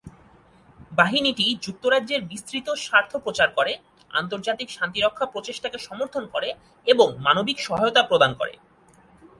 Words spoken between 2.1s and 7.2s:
বিস্তৃত স্বার্থ প্রচার করে, আন্তর্জাতিক শান্তিরক্ষা প্রচেষ্টাকে সমর্থন করে এবং